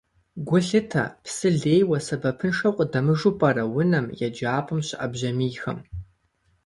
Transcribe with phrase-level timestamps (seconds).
[0.47, 5.79] Гу лъытэ, псы лейуэ, сэбэпыншэу къыдэмыжу пӀэрэ унэм, еджапӀэм щыӀэ бжьамийхэм.